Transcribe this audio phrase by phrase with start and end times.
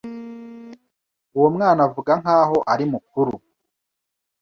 [1.35, 3.33] Uwo mwana avuga nkaho ari mukuru.